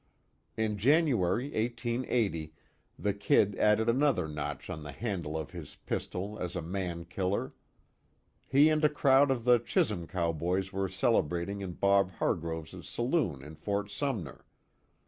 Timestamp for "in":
0.57-0.79, 11.61-11.73, 13.43-13.53